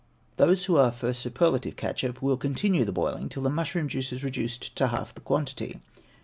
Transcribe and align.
Those 0.37 0.65
who 0.65 0.77
are 0.77 0.91
for 0.91 1.13
superlative 1.13 1.75
ketchup, 1.75 2.23
will 2.23 2.35
continue 2.35 2.85
the 2.85 2.91
boiling 2.91 3.29
till 3.29 3.43
the 3.43 3.51
mushroom 3.51 3.87
juice 3.87 4.11
is 4.11 4.23
reduced 4.23 4.75
to 4.77 4.87
half 4.87 5.13
the 5.13 5.21
quantity. 5.21 5.79